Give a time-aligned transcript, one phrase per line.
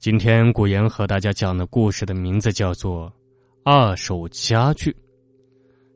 [0.00, 3.10] 今天古言和大家讲的故事的名字叫做
[3.64, 4.92] 《二手家具》。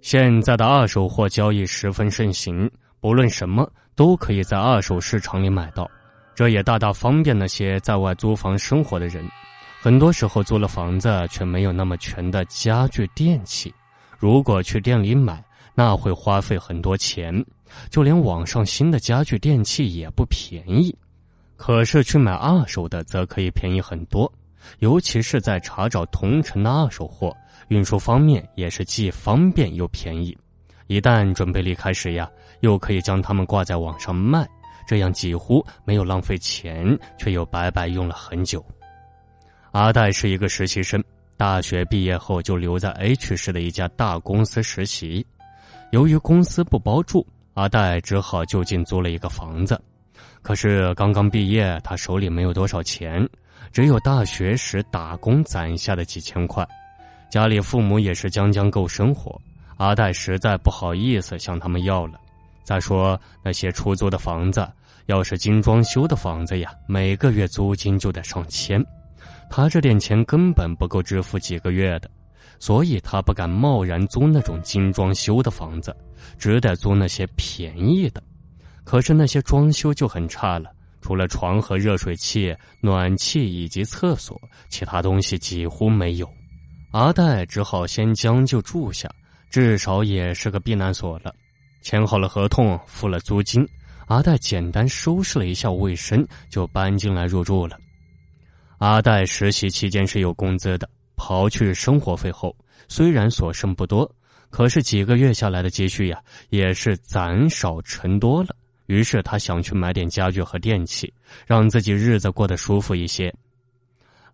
[0.01, 2.69] 现在的二手货交易十分盛行，
[2.99, 5.89] 不论什么都可以在二手市场里买到，
[6.35, 9.25] 这也大大方便那些在外租房生活的人。
[9.81, 13.73] 很多时候租了房子却没有那么全的家具电器，
[14.19, 15.45] 如果去店里买，
[15.77, 17.33] 那会花费很多钱，
[17.89, 20.93] 就连网上新的家具电器也不便宜。
[21.65, 24.31] 可是去买二手的则可以便宜很多，
[24.81, 27.33] 尤其是在查找同城的二手货，
[27.69, 30.37] 运输方面也是既方便又便宜。
[30.89, 32.29] 一旦准备离开时呀，
[32.63, 34.45] 又可以将它们挂在网上卖，
[34.89, 38.65] 这样几乎没有浪费钱，却又白白用了很久。
[39.71, 41.01] 阿黛是一个实习生，
[41.37, 45.25] 大学毕业后就留在 H 市的一家大公司实习，
[45.93, 49.81] 由于公司不包住，阿黛只好就近租了一个房子。
[50.43, 53.27] 可是刚刚毕业，他手里没有多少钱，
[53.73, 56.67] 只有大学时打工攒下的几千块，
[57.31, 59.41] 家里父母也是将将够生活。
[59.77, 62.21] 阿黛实在不好意思向他们要了。
[62.65, 64.69] 再说那些出租的房子，
[65.07, 68.85] 要是精装修的房子呀，每个月租金就得上千，
[69.49, 72.11] 他这点钱根本不够支付几个月的，
[72.59, 75.97] 所以他不敢贸然租那种精装修的房子，
[76.39, 78.23] 只得租那些便宜的。
[78.85, 86.29] 可是那些装修就很差了，除了床和热水器、暖气以及厕所，其他东西几乎没有。
[86.91, 89.11] 阿黛只好先将就住下，
[89.51, 91.35] 至少也是个避难所了。
[91.81, 93.67] 签好了合同，付了租金，
[94.07, 97.79] 阿黛简单收拾了一下卫生，就搬进来入住了。
[98.79, 102.55] 阿黛实习期间是有工资的，刨去生活费后，
[102.89, 104.09] 虽然所剩不多，
[104.51, 108.55] 可是几个月下来的积蓄呀，也是攒少成多了。
[108.93, 111.11] 于是他想去买点家具和电器，
[111.47, 113.33] 让自己日子过得舒服一些。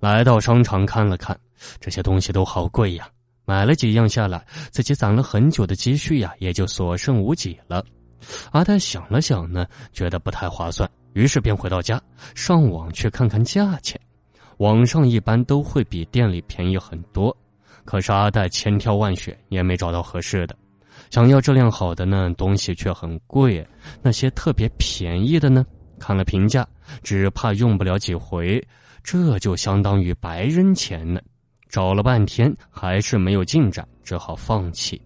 [0.00, 1.38] 来到商场看了看，
[1.78, 3.08] 这些东西都好贵呀。
[3.44, 7.84] 买了几样下来，自己攒了很久的积蓄呀，也就所剩无几了。
[8.50, 12.02] 阿呆想了想呢，觉得不太划算，于是便回到家，
[12.34, 13.98] 上网去看看价钱。
[14.56, 17.34] 网上一般都会比店里便宜很多，
[17.84, 20.56] 可是阿呆千挑万选，也没找到合适的。
[21.10, 23.64] 想要质量好的呢，东西却很贵；
[24.02, 25.64] 那些特别便宜的呢，
[25.98, 26.66] 看了评价，
[27.02, 28.62] 只怕用不了几回，
[29.02, 31.20] 这就相当于白扔钱呢。
[31.68, 35.00] 找了半天还是没有进展，只好放弃。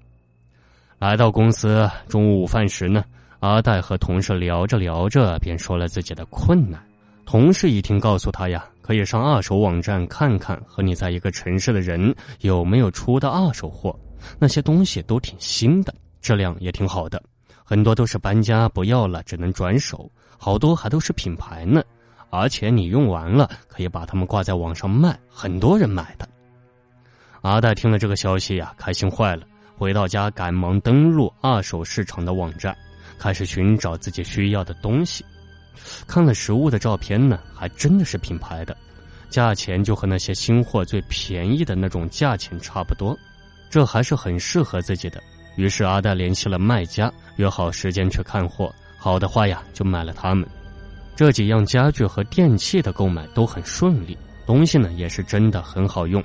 [0.98, 3.04] 来到公司，中午午饭时呢，
[3.40, 6.80] 阿戴和同事聊着聊着，便说了自己的困难。
[7.24, 13.96] 同事一听，告诉他呀，可以上二手网站看看，和你在一个城市的人有没有出的二手货。
[14.38, 17.22] 那些东西都挺新的，质量也挺好的，
[17.64, 21.82] 很多都是搬家不要了，只能转手，好多还都是品牌呢。
[22.30, 26.26] 而且你用完了可以把它们挂在网上卖，很多人买的。
[27.42, 29.44] 阿黛听了这个消息呀，开心坏了，
[29.76, 32.74] 回到家赶忙登录二手市场的网站，
[33.18, 35.24] 开始寻找自己需要的东西。
[36.06, 38.74] 看了实物的照片呢，还真的是品牌的，
[39.28, 43.18] 价钱就和那些新货最便宜的那种价钱差不多。
[43.72, 45.18] 这还是很适合自己的，
[45.56, 48.70] 于是阿黛联系了卖家，约好时间去看货。
[48.98, 50.46] 好的话呀，就买了它们。
[51.16, 56.22] 这几样家具和电器的购买都很顺利，东西呢也是真的很好用。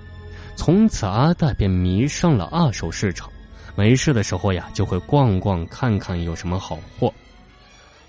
[0.57, 3.31] 从此，阿黛便迷上了二手市场。
[3.77, 7.13] 没事的时候呀，就会逛逛看看有什么好货。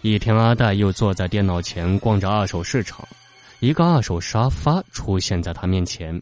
[0.02, 3.06] 一天，阿黛又坐在电脑前逛着二手市场，
[3.60, 6.20] 一个二手沙发出现在他面前。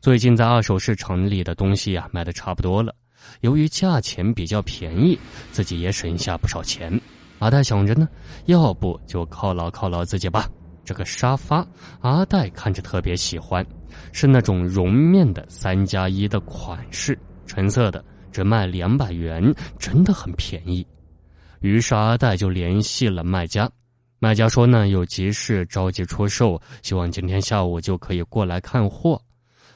[0.00, 2.94] 最近在二手市场里的东西呀，卖的差不多了。
[3.42, 5.18] 由于价钱比较便宜，
[5.52, 6.98] 自己也省下不少钱。
[7.38, 8.08] 阿黛想着呢，
[8.46, 10.48] 要不就犒劳犒劳自己吧。
[10.86, 11.66] 这个沙发，
[12.00, 13.64] 阿黛看着特别喜欢，
[14.10, 18.02] 是那种绒面的三加一的款式，橙色的，
[18.32, 20.86] 只卖两百元，真的很便宜。
[21.60, 23.70] 于是阿黛就联系了卖家，
[24.18, 29.20] 卖家说呢有急事着急出售，希望今天下午就可以过来看货。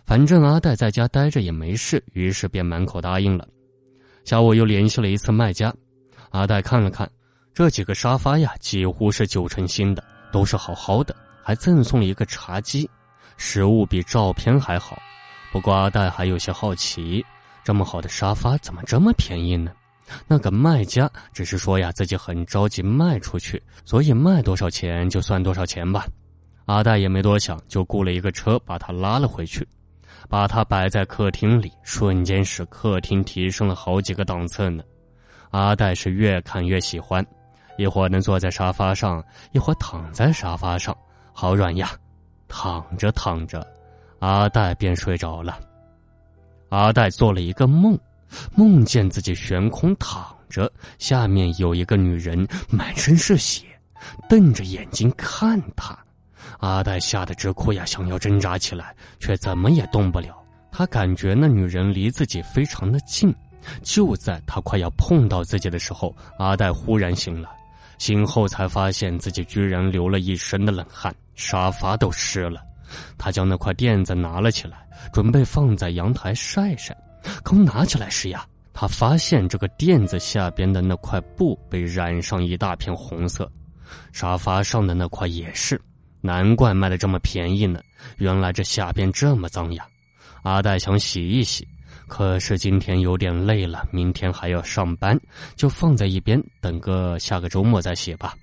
[0.07, 3.49] 反正阿黛在家待着也没事，于是便满口答应了。
[4.25, 5.75] 下午又联系了一次卖家，
[6.31, 7.11] 阿黛看了看，
[7.55, 12.89] 这几个沙发呀，几乎是九成新的，都是好好的，还赠送了一个茶几，
[13.39, 14.99] 实物比照片还好。
[15.51, 17.25] 不过阿黛还有些好奇，
[17.65, 19.73] 这么好的沙发怎么这么便宜呢？
[20.29, 26.07] 那个卖家只是说呀，自己很着急卖出去，所以卖多少钱就算多少钱吧。
[26.67, 29.67] 阿黛也没多想，就雇了一个车把他拉了回去。
[30.29, 34.83] 把它摆在客厅里，瞬间使客厅提升了好几个档次呢。
[35.51, 37.25] 阿黛是越看越喜欢，
[37.79, 39.23] 一会儿能坐在沙发上，
[39.53, 40.97] 一会儿躺在沙发上，
[41.33, 41.91] 好软呀，
[42.49, 43.65] 躺着躺着，
[44.19, 45.61] 阿黛便睡着了。
[46.71, 47.97] 阿黛做了一个梦，
[48.57, 50.69] 梦见自己悬空躺着，
[50.99, 53.65] 下面有一个女人，满身是血，
[54.29, 55.97] 瞪着眼睛看他。
[56.59, 60.37] 阿黛吓得直哭呀，想要挣扎起来，却怎么也动不了。
[60.71, 63.35] 他感觉那女人离自己非常的近，
[63.83, 67.51] 就在他快要碰到自己的时候，阿黛忽然醒了。
[67.99, 72.61] 醒后才发现自己居然流了一身的冷汗，沙发都湿了。
[73.17, 76.97] 他将那块垫子拿了起来，准备放在阳台晒晒。
[77.43, 83.51] 刚拿起来时呀，他发现这个垫子下边的那块布被染上一大片红色，
[84.13, 85.81] 沙发上的那块也是。
[86.25, 87.83] 难怪卖的这么便宜呢！
[88.17, 89.87] 原来这下边这么脏呀。
[90.43, 91.69] 阿黛想洗一洗，
[92.09, 95.21] 可是今天有点累了，明天还要上班，
[95.55, 98.35] 就放在一边，等个下个周末再洗吧。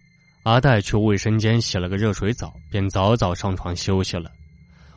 [0.43, 4.31] 阿黛去卫生间洗了个热水澡，便早早上床休息了。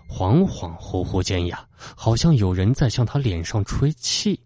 [0.07, 1.67] 恍恍惚惚间呀，
[1.97, 4.39] 好像有人在向他脸上吹气，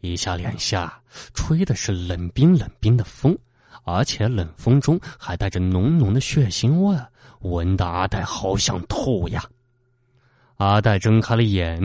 [0.00, 1.00] 一下两下，
[1.34, 3.38] 吹的是冷冰冷冰的风，
[3.84, 6.98] 而且冷风中还带着浓浓的血腥味。
[7.40, 9.44] 闻得阿黛好想吐呀！
[10.56, 11.80] 阿黛睁开了眼，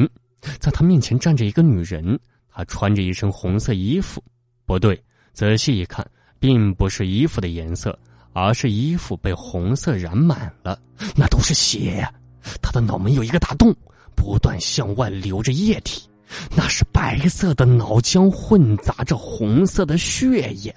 [0.59, 2.19] 在他面前站着一个女人，
[2.49, 4.23] 她穿着一身红色衣服。
[4.65, 5.01] 不对，
[5.33, 6.09] 仔细一看，
[6.39, 7.97] 并不是衣服的颜色，
[8.33, 10.79] 而是衣服被红色染满了，
[11.15, 12.13] 那都是血呀！
[12.61, 13.75] 她的脑门有一个大洞，
[14.15, 16.09] 不断向外流着液体，
[16.55, 20.73] 那是白色的脑浆混杂着红色的血液。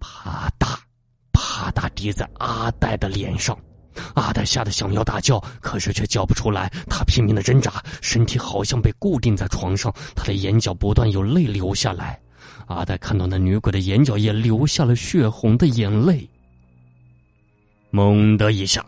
[0.00, 0.71] 啪嗒。
[2.02, 3.56] 滴在阿呆的脸上，
[4.14, 6.68] 阿呆吓得想要大叫，可是却叫不出来。
[6.88, 12.18] 他拼命的挣扎，身体好像被固定在床上，他的眼角不断有泪流下来。
[12.66, 16.28] 阿呆看到那女鬼的眼角也流下了血红的眼泪。
[17.90, 18.84] 猛的一下，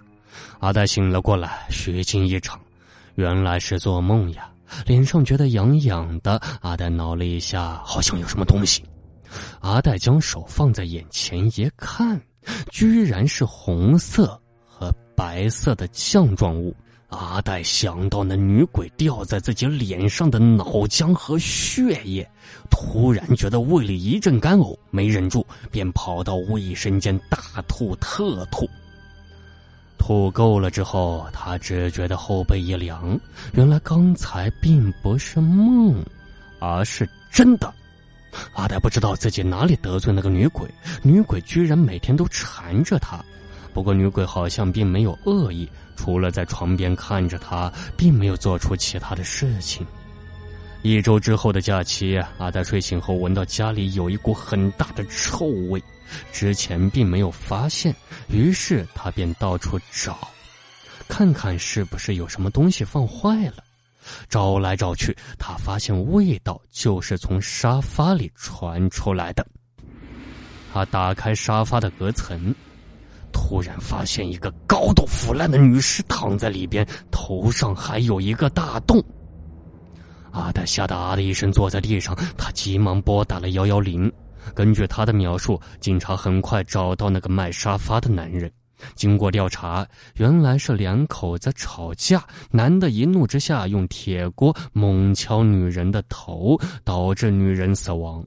[0.58, 2.60] 阿呆醒了过来，虚惊一场，
[3.14, 4.50] 原来是做梦呀，
[4.86, 6.40] 脸上觉得痒痒的。
[6.62, 8.82] 阿呆挠了一下，好像有什么东西。
[9.60, 12.20] 阿呆将手放在眼前一看。
[12.70, 16.74] 居然是红色和白色的酱状物。
[17.08, 22.28] 阿黛想到那女鬼掉在自己脸上的脑浆和血液，
[22.68, 27.38] 突然觉得胃里一阵干呕，没忍住，便跑到卫生间大
[27.68, 28.68] 吐特吐。
[29.96, 33.16] 吐够了之后，他只觉得后背一凉，
[33.52, 36.04] 原来刚才并不是梦，
[36.58, 37.72] 而是真的。
[38.52, 40.68] 阿呆不知道自己哪里得罪那个女鬼，
[41.02, 43.22] 女鬼居然每天都缠着他。
[43.72, 49.84] 不过女鬼好像并没有恶意，除了在床边看着他，并没有做出其他的事情。
[50.82, 55.82] 一周之后的假期，阿呆睡醒后闻到家里有一股很大的臭味，
[56.30, 57.94] 之前并没有发现，
[58.28, 60.28] 于是他便到处找，
[61.08, 63.64] 看看是不是有什么东西放坏了。
[64.28, 69.46] 找来找去，他发现味道就是从沙发里传出来的。
[70.72, 72.54] 他打开沙发的隔层，
[73.32, 79.02] 突然发现一个高度腐烂的女尸躺在里边，头上还有一个大洞。
[80.32, 84.12] 阿呆吓得啊的一声坐在地上，他急忙拨打了幺幺零。
[84.52, 88.50] 根据他的描述，警察很快找到那个卖沙发的男人。
[88.94, 89.86] 经过调查，
[90.16, 98.24] 原来是两口子吵架，男的一怒之下用铁锅猛敲女人的头，导致女人死亡。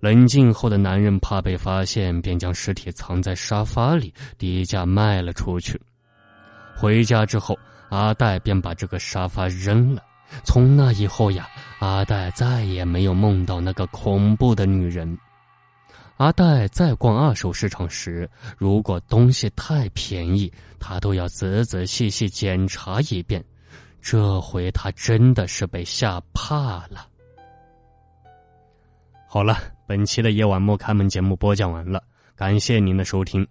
[0.00, 5.80] 冷静后的男人怕被发现，便将尸体藏在沙发里，低价卖了出去。
[6.76, 7.58] 回家之后，
[7.90, 10.02] 阿黛便把这个沙发扔了。
[10.44, 11.48] 从那以后呀，
[11.80, 15.18] 阿黛再也没有梦到那个恐怖的女人。
[16.18, 23.42] 阿黛在逛二手市场时，如果东西太便宜，他都要仔仔细细检查一遍。
[24.00, 27.06] 这回他真的是被吓怕了。
[29.28, 32.02] 好了，本期的夜晚莫开门节目播讲完了，
[32.34, 33.46] 感谢您的收听。